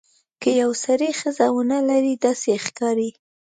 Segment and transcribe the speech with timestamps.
[0.41, 3.09] که یو سړی ښځه ونه لري داسې ښکاري.